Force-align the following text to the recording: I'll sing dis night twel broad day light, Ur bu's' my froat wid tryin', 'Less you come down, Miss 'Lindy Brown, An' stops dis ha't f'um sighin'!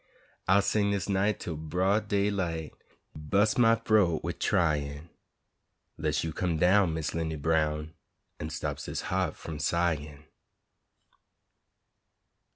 I'll 0.47 0.63
sing 0.63 0.89
dis 0.89 1.07
night 1.07 1.41
twel 1.41 1.55
broad 1.57 2.07
day 2.07 2.31
light, 2.31 2.71
Ur 3.15 3.19
bu's' 3.19 3.55
my 3.59 3.75
froat 3.75 4.23
wid 4.23 4.39
tryin', 4.39 5.11
'Less 5.95 6.23
you 6.23 6.33
come 6.33 6.57
down, 6.57 6.95
Miss 6.95 7.13
'Lindy 7.13 7.35
Brown, 7.35 7.93
An' 8.39 8.49
stops 8.49 8.85
dis 8.85 9.01
ha't 9.11 9.35
f'um 9.35 9.59
sighin'! 9.59 10.25